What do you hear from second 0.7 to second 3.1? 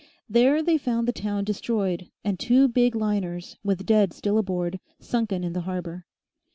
found the town destroyed and two big